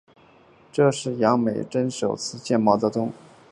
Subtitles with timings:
[0.71, 3.13] 这是杨美真首次见到毛泽东。